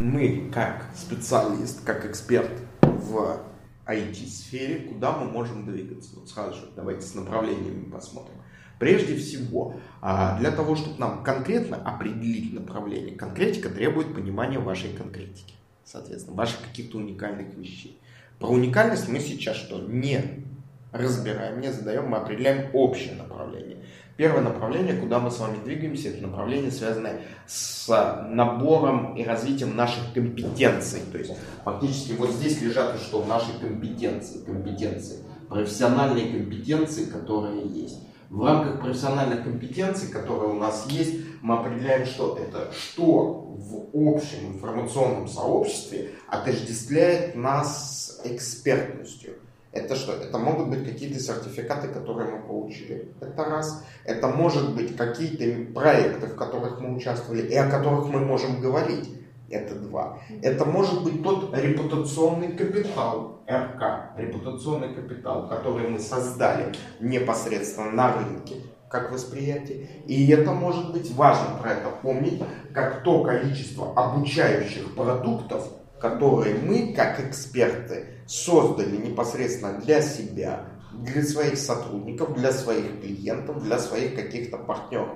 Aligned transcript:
мы 0.00 0.50
как 0.52 0.86
специалист, 0.96 1.84
как 1.84 2.06
эксперт 2.06 2.50
в 2.80 3.42
IT-сфере, 3.86 4.88
куда 4.88 5.12
мы 5.12 5.26
можем 5.26 5.66
двигаться. 5.66 6.16
Вот 6.16 6.28
сразу 6.28 6.54
же 6.54 6.70
давайте 6.74 7.02
с 7.02 7.14
направлениями 7.14 7.84
посмотрим. 7.90 8.34
Прежде 8.78 9.14
всего, 9.16 9.76
а, 10.00 10.38
для 10.38 10.50
того, 10.50 10.74
чтобы 10.74 10.98
нам 10.98 11.22
конкретно 11.22 11.76
определить 11.76 12.54
направление, 12.54 13.14
конкретика 13.14 13.68
требует 13.68 14.14
понимания 14.14 14.58
вашей 14.58 14.94
конкретики, 14.94 15.54
соответственно, 15.84 16.34
ваших 16.34 16.62
каких-то 16.62 16.96
уникальных 16.96 17.54
вещей. 17.54 18.00
Про 18.38 18.48
уникальность 18.48 19.06
мы 19.06 19.20
сейчас 19.20 19.58
что? 19.58 19.80
Не 19.80 20.46
разбираем, 20.92 21.60
не 21.60 21.72
задаем, 21.72 22.08
мы 22.08 22.18
определяем 22.18 22.70
общее 22.74 23.14
направление. 23.14 23.84
Первое 24.16 24.42
направление, 24.42 24.96
куда 24.96 25.18
мы 25.18 25.30
с 25.30 25.38
вами 25.38 25.56
двигаемся, 25.64 26.10
это 26.10 26.26
направление, 26.26 26.70
связанное 26.70 27.22
с 27.46 27.88
набором 28.28 29.16
и 29.16 29.24
развитием 29.24 29.74
наших 29.76 30.12
компетенций. 30.12 31.00
То 31.10 31.18
есть 31.18 31.32
фактически 31.64 32.12
вот 32.12 32.30
здесь 32.30 32.60
лежат 32.60 33.00
что? 33.00 33.24
Наши 33.24 33.58
компетенции, 33.58 34.44
компетенции, 34.44 35.20
профессиональные 35.48 36.30
компетенции, 36.32 37.06
которые 37.06 37.62
есть. 37.66 37.98
В 38.28 38.44
рамках 38.44 38.80
профессиональных 38.80 39.42
компетенций, 39.42 40.08
которые 40.08 40.50
у 40.50 40.58
нас 40.58 40.86
есть, 40.88 41.14
мы 41.40 41.56
определяем, 41.56 42.04
что 42.04 42.38
это, 42.38 42.70
что 42.72 43.56
в 43.56 43.90
общем 43.94 44.54
информационном 44.54 45.28
сообществе 45.28 46.10
отождествляет 46.28 47.34
нас 47.34 48.20
экспертностью. 48.24 49.32
Это 49.72 49.94
что? 49.94 50.12
Это 50.12 50.36
могут 50.36 50.68
быть 50.68 50.84
какие-то 50.84 51.20
сертификаты, 51.20 51.88
которые 51.88 52.32
мы 52.32 52.42
получили. 52.42 53.14
Это 53.20 53.44
раз. 53.44 53.84
Это 54.04 54.26
может 54.26 54.74
быть 54.74 54.96
какие-то 54.96 55.72
проекты, 55.72 56.26
в 56.26 56.34
которых 56.34 56.80
мы 56.80 56.96
участвовали 56.96 57.42
и 57.42 57.54
о 57.54 57.70
которых 57.70 58.06
мы 58.06 58.18
можем 58.18 58.60
говорить. 58.60 59.08
Это 59.48 59.74
два. 59.76 60.18
Это 60.42 60.64
может 60.64 61.02
быть 61.04 61.22
тот 61.22 61.56
репутационный 61.56 62.52
капитал, 62.52 63.40
РК, 63.48 64.16
репутационный 64.16 64.94
капитал, 64.94 65.48
который 65.48 65.88
мы 65.88 65.98
создали 65.98 66.72
непосредственно 67.00 67.90
на 67.90 68.12
рынке, 68.12 68.56
как 68.88 69.12
восприятие. 69.12 69.88
И 70.06 70.28
это 70.30 70.52
может 70.52 70.92
быть 70.92 71.12
важно 71.14 71.56
про 71.60 71.72
это 71.72 71.90
помнить, 72.02 72.40
как 72.72 73.02
то 73.02 73.24
количество 73.24 73.92
обучающих 73.94 74.94
продуктов, 74.94 75.68
которые 76.00 76.56
мы, 76.56 76.92
как 76.94 77.20
эксперты, 77.20 78.06
создали 78.26 78.96
непосредственно 78.96 79.78
для 79.80 80.00
себя, 80.00 80.66
для 80.92 81.22
своих 81.22 81.58
сотрудников, 81.58 82.34
для 82.34 82.52
своих 82.52 83.00
клиентов, 83.00 83.62
для 83.62 83.78
своих 83.78 84.14
каких-то 84.14 84.58
партнеров. 84.58 85.08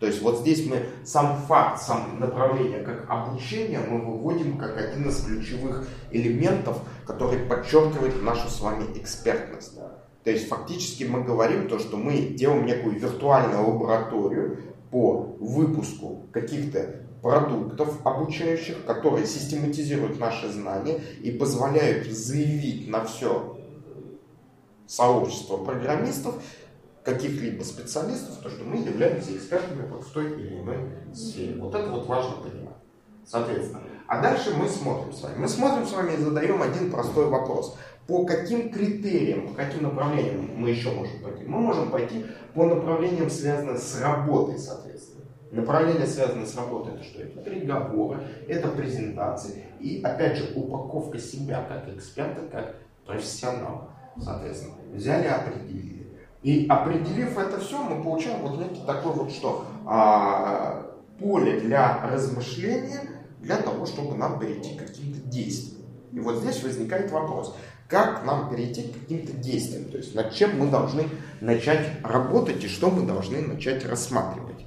То 0.00 0.06
есть 0.06 0.20
вот 0.20 0.40
здесь 0.40 0.66
мы 0.66 0.86
сам 1.04 1.36
факт, 1.46 1.80
сам 1.80 2.18
направление 2.18 2.80
как 2.80 3.06
обучение 3.08 3.78
мы 3.78 4.00
выводим 4.00 4.58
как 4.58 4.76
один 4.76 5.08
из 5.08 5.24
ключевых 5.24 5.86
элементов, 6.10 6.78
который 7.06 7.38
подчеркивает 7.38 8.20
нашу 8.22 8.48
с 8.48 8.60
вами 8.60 8.84
экспертность. 8.96 9.78
То 10.24 10.30
есть 10.30 10.48
фактически 10.48 11.04
мы 11.04 11.22
говорим 11.22 11.68
то, 11.68 11.78
что 11.78 11.96
мы 11.96 12.16
делаем 12.18 12.66
некую 12.66 12.98
виртуальную 12.98 13.64
лабораторию 13.64 14.58
по 14.90 15.31
выпуску 15.42 16.26
каких-то 16.32 17.02
продуктов 17.22 18.04
обучающих, 18.04 18.84
которые 18.84 19.26
систематизируют 19.26 20.18
наши 20.18 20.48
знания 20.48 21.00
и 21.22 21.30
позволяют 21.30 22.06
заявить 22.06 22.88
на 22.88 23.04
все 23.04 23.58
сообщество 24.86 25.58
программистов, 25.58 26.42
каких-либо 27.04 27.62
специалистов, 27.64 28.36
то, 28.42 28.50
что 28.50 28.64
мы 28.64 28.76
являемся 28.76 29.36
экспертами 29.36 29.86
вот 29.88 30.04
в 30.04 30.12
той 30.12 30.32
или 30.32 30.60
иной 30.60 30.76
сфере. 31.14 31.60
Вот 31.60 31.74
это 31.74 31.90
вот 31.90 32.06
важно 32.06 32.36
понимать. 32.36 32.76
Соответственно. 33.26 33.82
А 34.06 34.20
дальше 34.20 34.54
мы 34.54 34.68
смотрим 34.68 35.12
с 35.12 35.22
вами. 35.22 35.38
Мы 35.38 35.48
смотрим 35.48 35.86
с 35.86 35.92
вами 35.92 36.14
и 36.14 36.16
задаем 36.16 36.60
один 36.60 36.90
простой 36.90 37.26
вопрос. 37.26 37.76
По 38.06 38.24
каким 38.24 38.70
критериям, 38.70 39.48
по 39.48 39.54
каким 39.54 39.84
направлениям 39.84 40.50
мы 40.56 40.70
еще 40.70 40.90
можем 40.90 41.22
пойти? 41.22 41.44
Мы 41.44 41.58
можем 41.60 41.90
пойти 41.90 42.26
по 42.54 42.66
направлениям, 42.66 43.30
связанным 43.30 43.78
с 43.78 44.00
работой, 44.00 44.58
соответственно. 44.58 45.21
Направление, 45.52 46.06
связанное 46.06 46.46
с 46.46 46.56
работой, 46.56 46.94
это 46.94 47.04
что? 47.04 47.22
Это 47.22 47.40
переговоры, 47.40 48.20
это 48.48 48.68
презентации 48.68 49.66
и, 49.80 50.00
опять 50.02 50.36
же, 50.36 50.52
упаковка 50.56 51.18
себя 51.18 51.64
как 51.68 51.94
эксперта, 51.94 52.40
как 52.50 52.76
профессионала. 53.06 53.90
Соответственно, 54.18 54.74
взяли, 54.92 55.26
определили 55.26 55.92
и 56.42 56.66
определив 56.68 57.38
это 57.38 57.60
все, 57.60 57.80
мы 57.82 58.02
получаем 58.02 58.40
вот 58.42 58.58
некий 58.58 58.84
такой 58.84 59.12
вот 59.12 59.30
что? 59.30 59.64
А, 59.86 60.86
поле 61.20 61.60
для 61.60 62.04
размышления, 62.10 63.02
для 63.40 63.58
того, 63.58 63.86
чтобы 63.86 64.16
нам 64.16 64.40
перейти 64.40 64.74
к 64.74 64.86
каким-то 64.86 65.20
действиям. 65.28 65.82
И 66.10 66.18
вот 66.18 66.38
здесь 66.38 66.62
возникает 66.62 67.12
вопрос, 67.12 67.56
как 67.88 68.24
нам 68.24 68.50
перейти 68.50 68.82
к 68.82 69.00
каким-то 69.00 69.32
действиям, 69.34 69.84
то 69.90 69.98
есть 69.98 70.14
над 70.14 70.34
чем 70.34 70.58
мы 70.58 70.68
должны 70.68 71.04
начать 71.40 71.86
работать 72.02 72.64
и 72.64 72.68
что 72.68 72.90
мы 72.90 73.06
должны 73.06 73.40
начать 73.42 73.86
рассматривать. 73.86 74.66